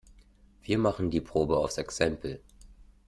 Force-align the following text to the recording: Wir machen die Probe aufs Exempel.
Wir 0.63 0.79
machen 0.79 1.11
die 1.11 1.21
Probe 1.21 1.59
aufs 1.59 1.77
Exempel. 1.77 2.41